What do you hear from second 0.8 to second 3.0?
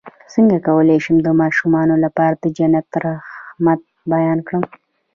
شم د ماشومانو لپاره د جنت د